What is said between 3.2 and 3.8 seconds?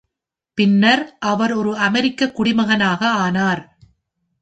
ஆனார்.